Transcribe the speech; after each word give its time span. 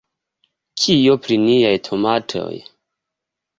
Kio 0.83 1.17
pri 1.27 1.37
niaj 1.43 1.75
tomatoj? 1.89 2.59